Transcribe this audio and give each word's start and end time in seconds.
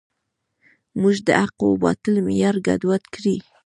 موږ 1.01 1.15
د 1.27 1.29
حق 1.41 1.57
و 1.65 1.79
باطل 1.83 2.13
معیار 2.25 2.55
ګډوډ 2.67 3.03
کړی. 3.15 3.37